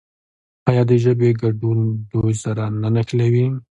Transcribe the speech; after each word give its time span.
آیا 0.69 0.83
د 0.89 0.91
ژبې 1.03 1.29
ګډون 1.41 1.79
دوی 2.11 2.35
سره 2.43 2.63
نه 2.81 2.89
نښلوي؟ 2.95 3.45